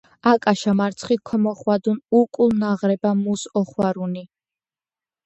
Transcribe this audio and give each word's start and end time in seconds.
აკაშა 0.29 0.71
მარცხი 0.77 1.17
ქომოხვადუნ 1.29 1.99
უკულ 2.21 2.55
ნარღება 2.63 3.13
მუს 3.21 3.45
ოხვარუნი 3.63 4.25